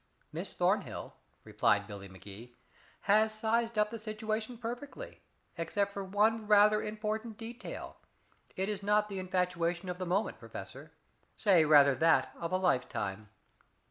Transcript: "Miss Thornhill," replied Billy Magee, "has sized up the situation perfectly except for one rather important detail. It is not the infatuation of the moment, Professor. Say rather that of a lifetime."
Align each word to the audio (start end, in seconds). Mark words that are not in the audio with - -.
"Miss 0.31 0.51
Thornhill," 0.53 1.13
replied 1.43 1.85
Billy 1.85 2.07
Magee, 2.07 2.55
"has 3.01 3.31
sized 3.37 3.77
up 3.77 3.91
the 3.91 3.99
situation 3.99 4.57
perfectly 4.57 5.21
except 5.59 5.91
for 5.91 6.03
one 6.03 6.47
rather 6.47 6.81
important 6.81 7.37
detail. 7.37 7.97
It 8.55 8.67
is 8.67 8.81
not 8.81 9.09
the 9.09 9.19
infatuation 9.19 9.89
of 9.89 9.99
the 9.99 10.07
moment, 10.07 10.39
Professor. 10.39 10.91
Say 11.35 11.65
rather 11.65 11.93
that 11.93 12.33
of 12.39 12.51
a 12.51 12.57
lifetime." 12.57 13.29